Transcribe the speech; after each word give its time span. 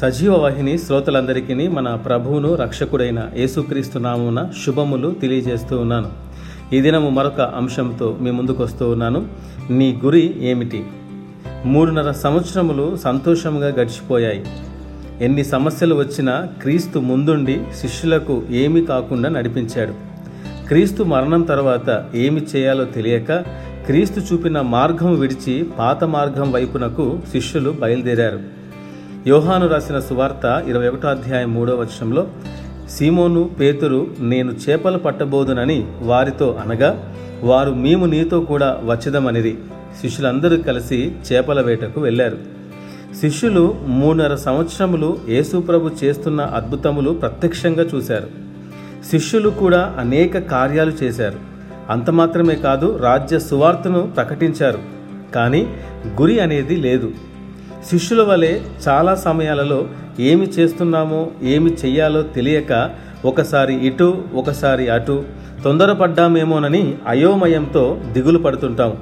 సజీవ 0.00 0.36
వాహిని 0.36 0.78
శ్రోతలందరికీ 0.78 1.68
మన 1.68 1.94
ప్రభువును 1.94 2.54
రక్షకుడైన 2.54 3.30
యేసుక్రీస్తు 3.36 3.98
నామున 3.98 4.50
శుభములు 4.66 5.10
తెలియజేస్తూ 5.10 5.78
ఉన్నాను. 5.78 6.10
ఈ 6.72 6.80
దినము 6.80 7.10
మరొక 7.10 7.40
అంశంతో 7.40 8.18
మీ 8.20 8.30
ముందుకు 8.30 8.62
వస్తూ 8.62 8.90
ఉన్నాను. 8.90 9.28
నీ 9.70 10.00
గురి 10.04 10.48
ఏమిటి? 10.48 10.84
మూడున్నర 11.64 12.10
సంవత్సరములు 12.10 12.96
సంతోషంగా 12.96 13.66
గడిచిపోయాయి. 13.66 14.46
ఎన్ని 15.20 15.44
సమస్యలు 15.44 15.94
వచ్చినా 15.94 16.48
క్రీస్తు 16.62 16.98
ముందుండి 16.98 17.60
శిష్యులకు 17.80 18.42
ఏమీ 18.50 18.84
కాకుండా 18.84 19.28
నడిపించాడు. 19.28 19.92
క్రీస్తు 20.68 21.02
మరణం 21.02 21.42
తర్వాత 21.42 22.04
ఏమి 22.14 22.40
చేయాలో 22.56 22.84
తెలియక 22.84 23.32
క్రీస్తు 23.86 24.20
చూపిన 24.20 24.60
మార్గం 24.60 25.18
విడిచి 25.18 25.66
పాత 25.78 26.04
మార్గం 26.04 26.52
వైపునకు 26.52 27.18
శిష్యులు 27.32 27.70
బయలుదేరారు. 27.70 28.55
యోహాను 29.26 29.68
రాసిన 29.68 29.98
సువార్త 29.98 30.64
ఇరవై 30.68 30.88
ఒకటో 30.88 31.08
అధ్యాయం 31.08 31.54
మూడో 31.54 31.74
వచనంలో 31.74 32.26
సీమోను 32.90 33.50
పేతురు 33.60 34.06
నేను 34.20 34.52
చేపలు 34.52 34.98
పట్టబోదునని 34.98 35.86
వారితో 36.00 36.58
అనగా 36.64 37.14
వారు 37.42 37.70
మేము 37.70 38.06
నీతో 38.06 38.40
కూడా 38.40 38.80
వచ్చదమనిది 38.84 39.58
శిష్యులందరూ 40.00 40.56
కలిసి 40.56 41.12
చేపల 41.32 41.60
వేటకు 41.60 42.00
వెళ్ళారు. 42.00 42.38
శిష్యులు 43.20 43.74
మూడున్నర 43.86 44.34
సంవత్సరములు 44.34 45.18
యేసుప్రభు 45.28 45.90
చేస్తున్న 46.04 46.40
అద్భుతములు 46.40 47.10
ప్రత్యక్షంగా 47.10 47.82
చూశారు. 47.82 48.28
శిష్యులు 49.10 49.48
కూడా 49.48 49.96
అనేక 49.98 50.38
కార్యాలు 50.38 50.92
చేశారు. 51.02 51.38
అంత 51.90 52.10
మాత్రమే 52.10 52.54
కాదు 52.54 52.98
రాజ్య 53.02 53.38
సువార్తను 53.38 54.12
ప్రకటించారు. 54.16 54.78
కానీ 55.34 55.66
గురి 56.20 56.40
అనేది 56.40 56.76
లేదు. 56.76 57.10
శిష్యుల 57.90 58.22
వలె 58.22 58.60
చాలా 58.88 59.14
సమయాలలో 59.14 59.88
ఏమి 60.20 60.46
చేస్తున్నామో 60.46 61.28
ఏమి 61.42 61.70
చెయ్యాలో 61.72 62.22
తెలియక 62.22 62.90
ఒకసారి 63.24 63.86
ఇటు 63.86 64.24
ఒకసారి 64.34 64.88
అటు 64.88 65.24
తొందరపడ్డామేమోనని 65.64 66.94
అయోమయంతో 67.06 68.00
దిగులు 68.12 68.38
పడుతుంటాం. 68.38 68.96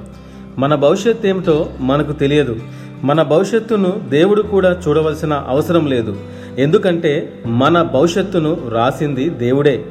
మన 0.57 0.75
భవిష్యత్తు 0.75 1.27
ఏమిటో 1.27 1.69
మనకు 1.79 2.11
తెలియదు. 2.11 2.59
మన 3.03 3.21
భవిష్యత్తును 3.21 4.01
దేవుడు 4.09 4.41
కూడా 4.41 4.81
చూడవలసిన 4.87 5.33
అవసరం 5.47 5.87
లేదు. 5.87 6.17
ఎందుకంటే 6.59 7.39
మన 7.45 7.81
భవిష్యత్తును 7.81 8.57
రాసింది 8.69 9.29
దేవుడే. 9.29 9.85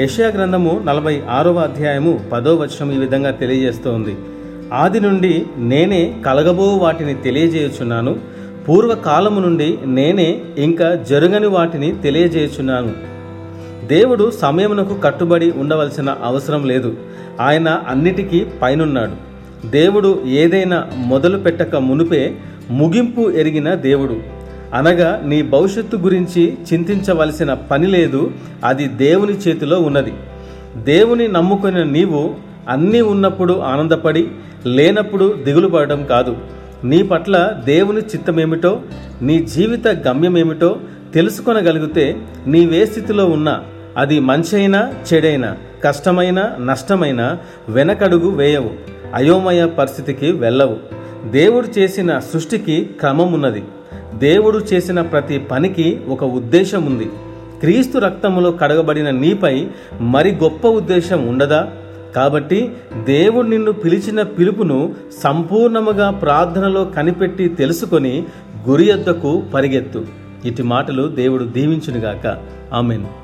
యష్యా 0.00 0.28
గ్రంథము 0.28 0.80
నలభై 0.84 1.22
ఆరవ 1.30 1.58
అధ్యాయము 1.58 2.20
పదో 2.32 2.54
వచనం 2.54 2.92
ఈ 2.92 2.96
విధంగా 2.96 3.30
తెలియజేస్తోంది. 3.30 4.16
ఆది 4.72 5.00
నుండి 5.00 5.46
నేనే 5.56 6.14
కలగబో 6.26 6.76
వాటిని 6.76 7.14
తెలియజేయుచున్నాను. 7.14 8.16
పూర్వకాలము 8.68 9.40
నుండి 9.40 9.78
నేనే 9.86 10.40
ఇంకా 10.58 10.94
జరగని 10.94 11.46
వాటిని 11.46 11.92
తెలియజేయుచున్నాను. 12.02 12.92
దేవుడు 13.86 14.30
సమయమునకు 14.30 14.94
కట్టుబడి 14.94 15.50
ఉండవలసిన 15.50 16.16
అవసరం 16.22 16.66
లేదు. 16.66 16.96
ఆయన 17.40 17.82
అన్నిటికీ 17.88 18.46
పైనున్నాడు. 18.62 19.32
దేవుడు 19.66 20.22
ఏదైనా 20.26 20.88
మొదలు 20.96 21.38
పెట్టక 21.38 21.76
మునుపే 21.76 22.34
ముగింపు 22.70 23.30
ఎరిగిన 23.30 23.74
దేవుడు. 23.74 24.16
అనగా 24.74 25.22
నీ 25.24 25.42
భవిష్యత్తు 25.42 25.96
గురించి 25.96 26.56
చింతించవలసిన 26.72 27.54
పని 27.54 27.86
లేదు 27.86 28.30
అది 28.64 28.88
దేవుని 28.88 29.32
చేతిలో 29.32 29.80
ఉన్నది. 29.80 30.12
దేవుని 30.76 31.28
నమ్ముకున్న 31.28 31.82
నీవు 31.82 32.51
అన్నీ 32.68 33.00
ఉన్నప్పుడు 33.00 33.52
ఆనందపడి 33.52 34.28
లేనప్పుడు 34.66 35.34
దిగులు 35.44 35.68
పడడం 35.68 36.06
కాదు. 36.06 36.36
నీ 36.84 37.02
పట్ల 37.02 37.62
దేవుని 37.64 38.00
చిత్తమేమిటో 38.00 38.80
నీ 39.22 39.38
జీవిత 39.38 39.88
గమ్యమేమిటో 39.88 40.76
తెలుసుకొనగలిగితే 41.14 42.16
నీవే 42.46 42.86
స్థితిలో 42.86 43.26
ఉన్నా. 43.26 43.60
అది 43.96 44.20
మంచైనా 44.20 44.94
చెడైనా 45.14 45.56
కష్టమైన 45.84 46.56
నష్టమైన 46.60 47.38
వెనకడుగు 47.68 48.30
వేయవు. 48.30 48.70
అయోమయ 49.14 49.66
పరిస్థితికి 49.66 50.32
వెళ్ళవు. 50.32 50.76
దేవుడు 51.30 51.78
చేసిన 51.78 52.18
సృష్టికి 52.18 52.84
క్రమం 52.84 53.32
ఉన్నది 53.32 53.62
దేవుడు 54.14 54.58
చేసిన 54.58 55.00
ప్రతి 55.00 55.38
పనికి 55.38 56.00
ఒక 56.08 56.24
ఉద్దేశం 56.24 56.86
ఉంది 56.86 57.04
క్రీస్తు 57.60 57.98
రక్తములో 57.98 58.52
కడగబడిన 58.52 59.10
నీపై 59.10 59.66
మరి 60.00 60.34
గొప్ప 60.34 60.66
ఉద్దేశం 60.66 61.26
ఉండదా? 61.26 61.68
కాబట్టి 62.16 62.72
దేవుడు 63.04 63.46
నిన్ను 63.46 63.72
పిలిచిన 63.72 64.22
పిలుపును 64.22 64.94
సంపూర్ణముగా 65.22 66.10
ప్రార్థనలో 66.10 66.84
కనిపెట్టి 66.84 67.48
తెలుసుకొని 67.48 68.24
గురి 68.68 68.92
పరిగెత్తు. 69.54 70.06
ఇటు 70.44 70.62
మాటలు 70.62 71.08
దేవుడు 71.08 71.44
దీవించునుగాక. 71.44 72.42
ఆమెను. 72.72 73.21